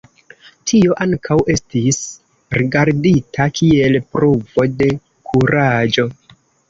Tio 0.69 0.95
ankaŭ 1.05 1.35
estis 1.55 1.99
rigardita 2.59 3.47
kiel 3.59 3.99
pruvo 4.17 4.67
de 4.81 4.89
kuraĝo. 5.29 6.09